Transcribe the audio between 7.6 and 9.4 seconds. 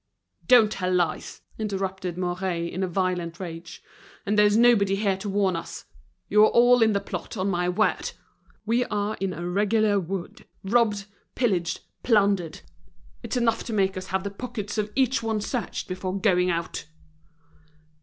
word! We are in